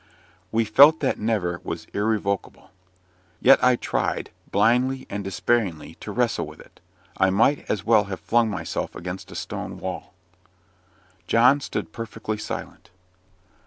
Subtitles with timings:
[0.51, 2.71] We felt that "never" was irrevocable.
[3.39, 6.79] Yet I tried, blindly and despairingly, to wrestle with it;
[7.17, 10.15] I might as well have flung myself against a stone wall.
[11.27, 12.89] John stood perfectly silent.